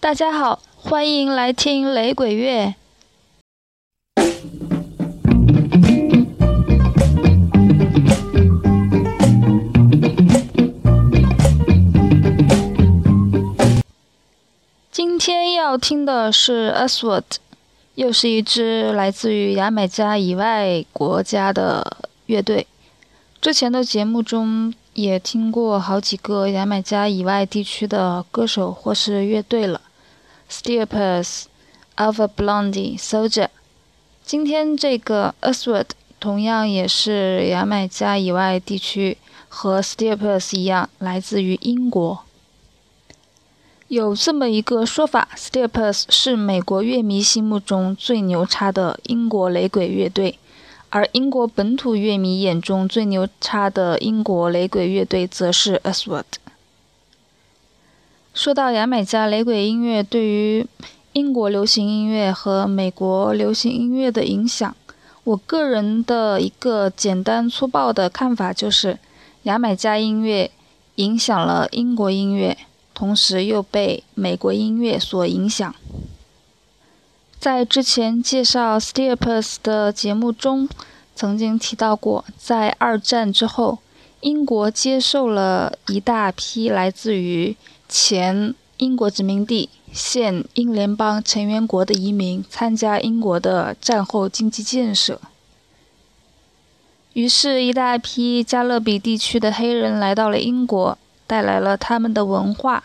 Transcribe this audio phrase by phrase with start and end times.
[0.00, 2.72] 大家好，欢迎来听雷鬼乐。
[14.92, 17.38] 今天要听的是 a s w a r d
[17.96, 21.96] 又是一支来自于牙买加以外国家的
[22.26, 22.68] 乐队。
[23.40, 29.80] 之前的节目中也听过好几个牙买加以外地区的歌手或是乐队了
[30.50, 31.44] ，Steepers、
[31.96, 33.48] of a blonde、Soldier。
[34.24, 35.86] 今天这个 Aswad
[36.20, 42.20] 同样也是牙买加以外地区，和 Steepers 一样，来自于英国。
[43.88, 50.38] 有这么一个说法，Steepers 是美国乐迷心目中最牛叉的英国雷鬼乐队。
[50.90, 56.24] 而英国本土乐迷眼中最牛叉的英国雷鬼乐队，则是 Aswad。
[58.38, 60.64] 说到牙买加雷鬼音乐对于
[61.12, 64.76] 英国流行音乐和美国流行音乐的影响，
[65.24, 68.96] 我个人的一个简单粗暴的看法就是，
[69.42, 70.52] 牙买加音乐
[70.94, 72.56] 影响了英国音乐，
[72.94, 75.74] 同时又被美国音乐所影响。
[77.40, 80.68] 在之前介绍 Steepers 的节目中，
[81.16, 83.78] 曾经提到过，在二战之后，
[84.20, 87.56] 英国接受了一大批来自于
[87.88, 95.20] 前英国殖民地、现英联邦成员国的移民，参加英国的战后经济建设。
[97.14, 102.84] 于是，一大批加勒比地区的黑人来到了英国，带来了他们的文化，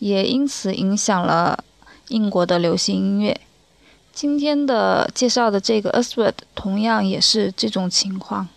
[0.00, 1.64] 也因此影响了
[2.08, 3.40] 英国的流行音乐。
[4.12, 8.48] 今天的介绍的这个 Aswad 同样也是这种情况。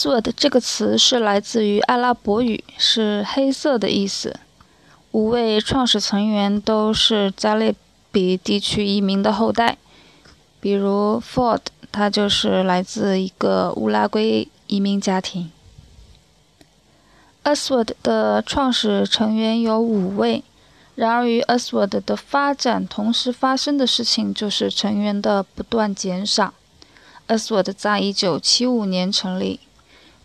[0.00, 4.40] Aswad 这个词是来自于阿拉伯语，是黑色的意思。
[5.10, 7.74] 五位创始成员都是加勒
[8.10, 9.76] 比地区移民的后代，
[10.58, 11.60] 比如 Ford，
[11.92, 15.50] 他就是来自一个乌拉圭移民家庭。
[17.44, 20.42] Aswad 的创始成员有五位，
[20.94, 26.54] 然而与 Aswad 的发展同时发生的事情就是成员的不断减少。
[27.28, 29.60] Aswad 在1975年成立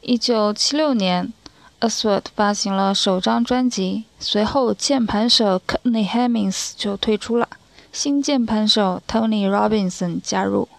[0.06, 1.34] ，1976年。
[1.81, 7.48] Aswad 发行了首张专辑，随后键盘手 Courtney Hemmings 就退出了，
[7.92, 10.69] 新键盘手 Tony Robinson 加入。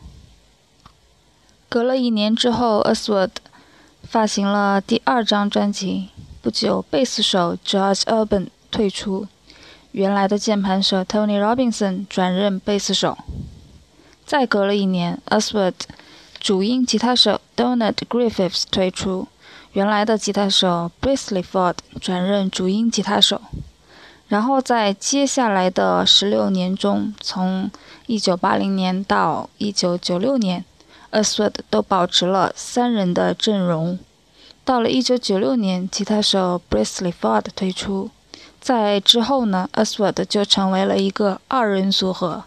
[1.69, 3.31] 隔了一年之后，Aswad
[4.03, 6.09] 发行了第二张专辑，
[6.41, 9.29] 不久贝斯手 George Urban 退出，
[9.93, 13.19] 原来的键盘手 Tony Robinson 转任贝斯手。
[14.25, 15.75] 再隔了一年，Aswad
[16.47, 19.27] 主音吉他手 Donald Griffiths 退出。
[19.73, 23.41] 原来的吉他手 Brisley Ford 转任主音吉他手，
[24.29, 27.69] 然后在接下来的十六年中，从
[28.07, 30.65] 1980年到1996年
[31.11, 33.99] a s w o r d 都保持了三人的阵容。
[34.65, 38.11] 到了1996年，吉他手 Brisley Ford 退出，
[38.61, 42.45] 在之后呢 a s w o r d 就成为了一个二人组合。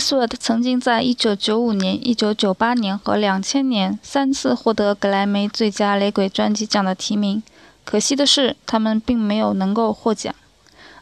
[0.00, 7.42] A sword 曾经在1995年、1998年和2000年三次获得格莱美最佳雷鬼专辑奖的提名，
[7.84, 10.34] 可惜的是，他们并没有能够获奖。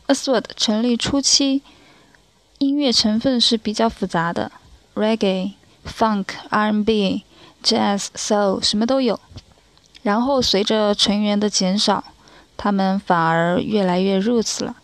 [0.06, 1.62] A sword 成立初期，
[2.58, 4.50] 音乐成分是比较复杂的
[4.96, 5.52] ，reggae、
[5.86, 7.22] funk、R&B、
[7.62, 9.20] jazz、soul 什么都有。
[10.02, 12.02] 然后随着成员的减少，
[12.56, 14.74] 他们反而越来越 roots 了。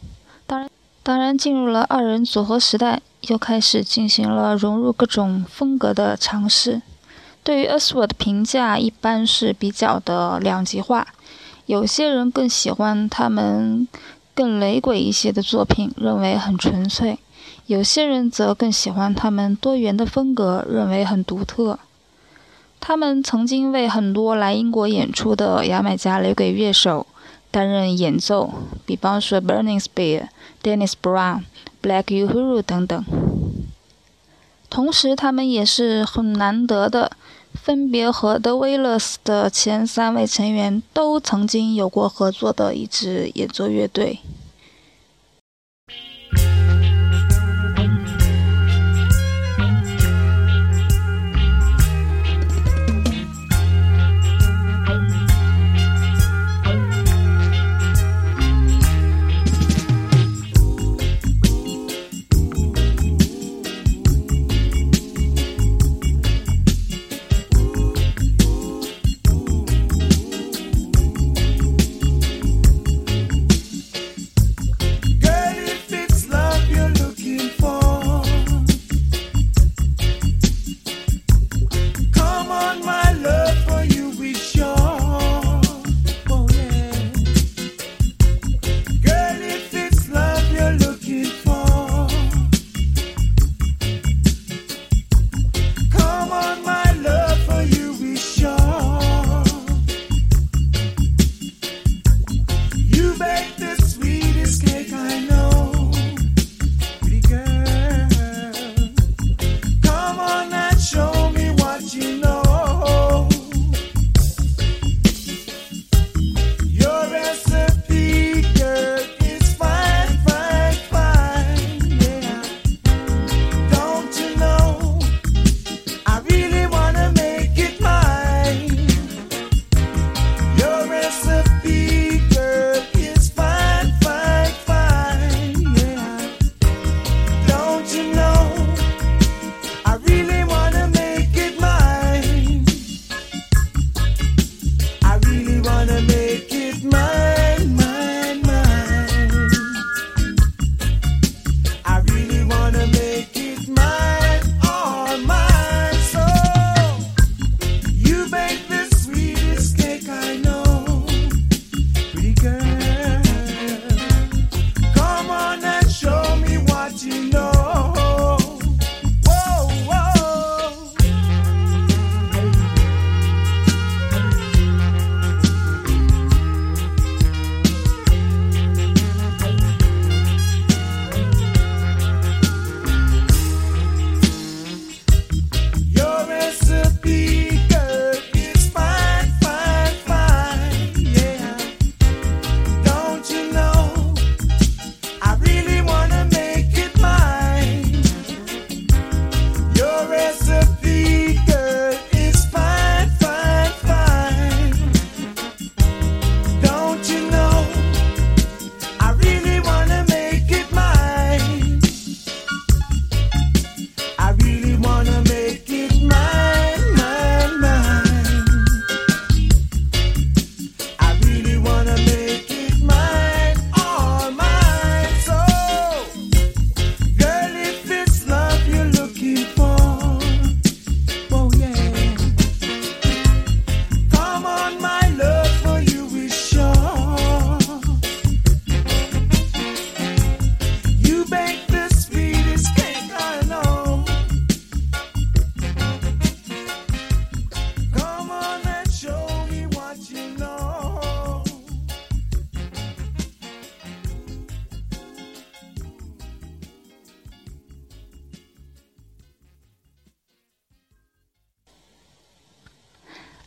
[0.47, 0.71] 当然，
[1.02, 3.02] 当然进入了二人组合时代。
[3.28, 6.83] 又开始进行了融入各种风格的尝试。
[7.43, 11.07] 对于 Ashworth 的评价一般是比较的两极化，
[11.66, 13.87] 有些人更喜欢他们
[14.35, 17.19] 更雷鬼一些的作品，认为很纯粹；
[17.66, 21.78] 有些人则更喜欢他们多元的风格，认为很独特。
[22.81, 27.07] 他们曾经为很多来英国演出的牙买加雷鬼乐手
[27.50, 28.52] 担任演奏，
[28.85, 30.28] 比方说 Burning Spear、
[30.62, 31.43] Dennis Brown。
[31.85, 33.05] Black Uhuru 等等，
[34.71, 37.12] 同时他们也是很难得的，
[37.53, 44.21] 分别和 The Wailers 的前三位成员都曾经有过合作的一支演奏乐队。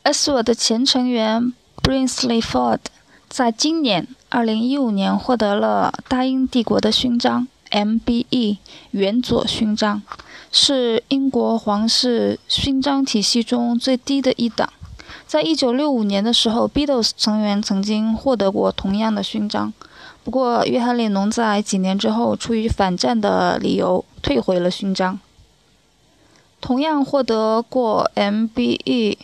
[0.10, 0.42] S.W.
[0.42, 1.52] 的前成员
[1.84, 2.80] Brinsley Ford
[3.28, 8.56] 在今年二零一五年获得了大英帝国的勋章 MBE
[8.92, 10.02] 元佐勋章，
[10.50, 14.72] 是英国皇室勋章体系中最低的一档。
[15.26, 19.74] 在一九六五年的时候，Beatles 成员曾经获得过同样的勋章，
[20.24, 25.20] 不过约翰列侬在几年之后出于反战的理由退回了勋章。
[26.62, 29.18] 同样获得过 MBE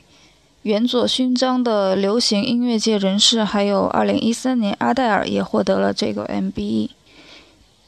[0.63, 6.89] 远左勋章的流行音乐界人士，还有2013年阿黛尔也获得了这个 MBE。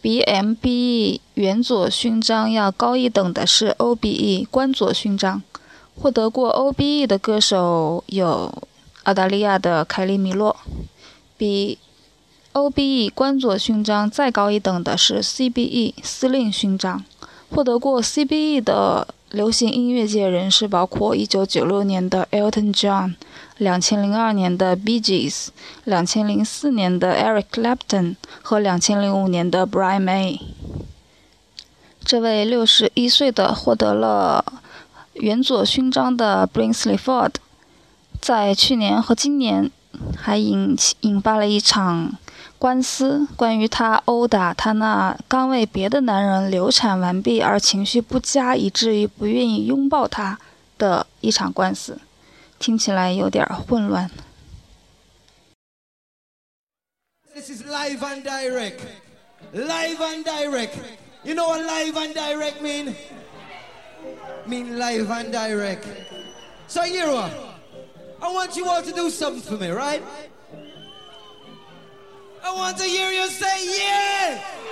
[0.01, 5.41] 比 MBE 远左勋章要高一等的是 OBE 关左勋章。
[5.97, 8.53] 获得过 OBE 的歌手有
[9.03, 10.57] 澳大利亚的凯利米洛。
[11.37, 11.77] 比
[12.51, 17.05] OBE 关左勋章再高一等的是 CBE 司令勋章。
[17.49, 30.39] 获得过 CBE 的流行音乐界人士包括1996年的 Elton John，2002 年的 Bee Gees，2004 年的 Eric Clapton 和2005年的 Brian May。
[32.05, 34.61] 这位61岁的获得了。
[35.15, 37.31] 元佐勋章的 Brinsley Ford，
[38.21, 39.71] 在去年和今年
[40.15, 42.17] 还引起引发了一场
[42.57, 50.39] 官司，关于他殴打他那刚为别的男人流产完毕而情绪不佳，以至于不愿意拥抱他
[50.77, 51.99] 的一场官司，
[52.57, 54.09] 听起来有点混乱。
[57.33, 58.79] This is live and direct,
[59.53, 60.71] live and direct.
[61.23, 62.95] You know what live and direct mean?
[64.47, 65.85] mean live and direct.
[66.67, 67.29] So, Yiro,
[68.21, 70.01] I want you all to do something for me, right?
[72.47, 74.64] I want to hear you say, yeah!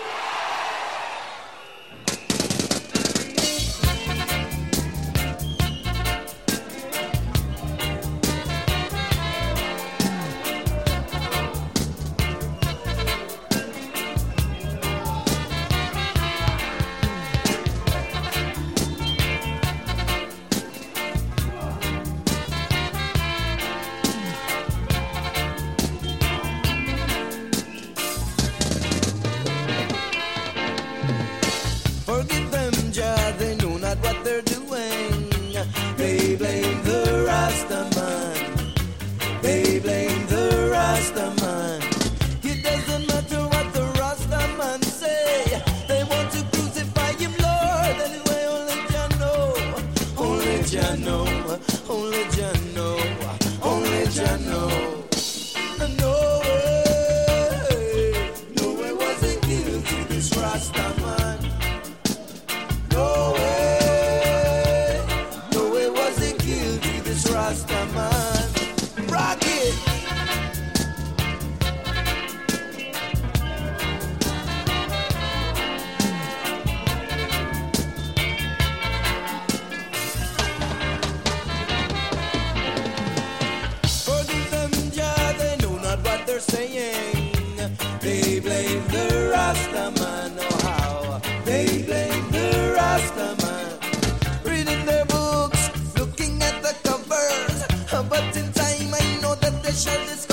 [88.63, 94.45] blame the Rastaman, oh how they blame the Rastaman.
[94.45, 100.05] Reading their books, looking at the covers, but in time I know that they shall
[100.05, 100.32] discover.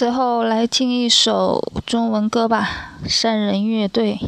[0.00, 4.18] 最后来听一首中文歌吧，《善人乐队》。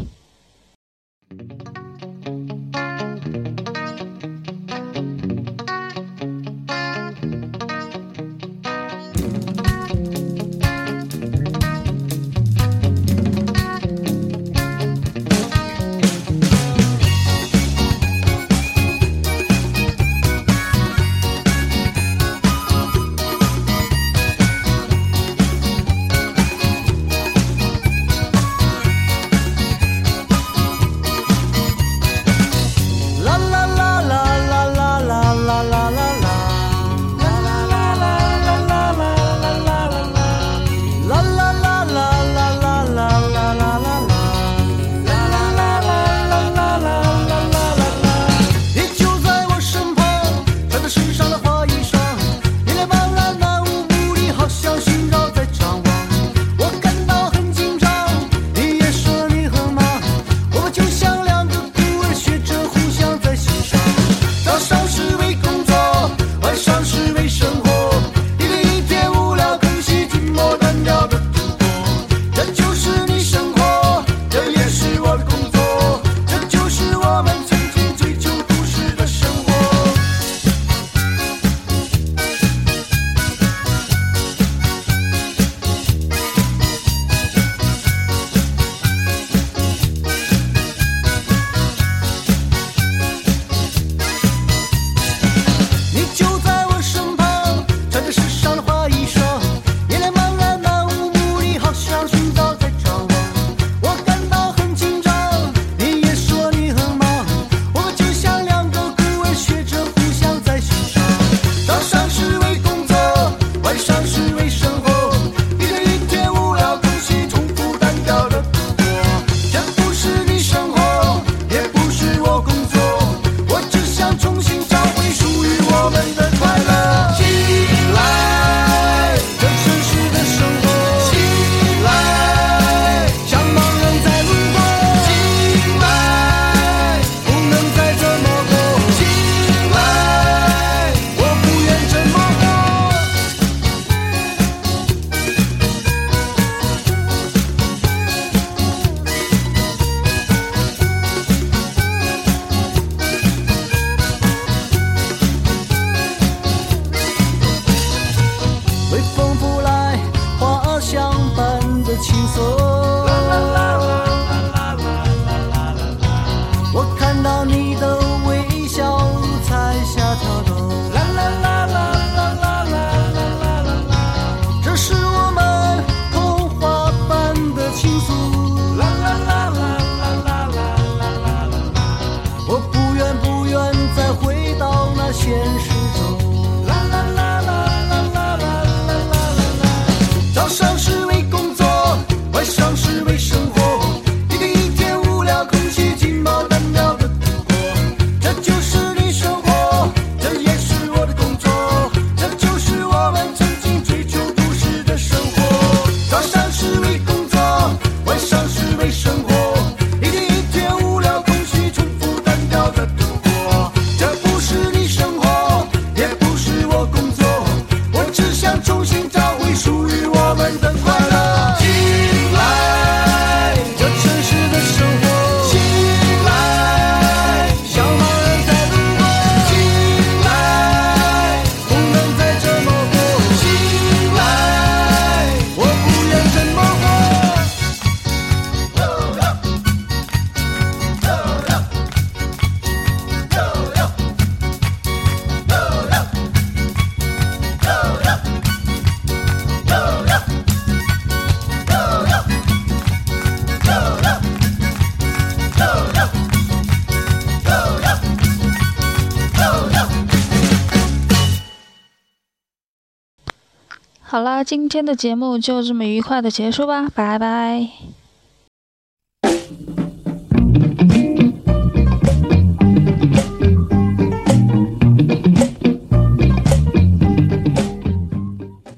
[264.44, 267.91] 今天的节目就这么愉快的结束吧，拜拜。